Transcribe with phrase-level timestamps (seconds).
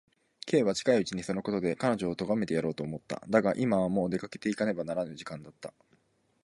[0.47, 3.21] Ｋ は近いうちにそのことで彼女をとがめてやろうと思った。
[3.29, 5.75] だが、今はもう出かけていかねばならぬ時間だった。